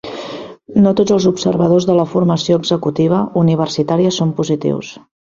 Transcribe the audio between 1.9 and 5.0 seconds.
de la formació executiva universitària són positius.